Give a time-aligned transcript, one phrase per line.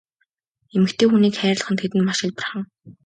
[0.75, 2.61] Эмэгтэй хүнийг хайрлах нь тэдэнд маш хялбархан.